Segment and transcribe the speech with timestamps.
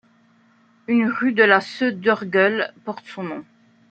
[0.87, 3.45] Une rue de La Seu d'Urgell porte son nom.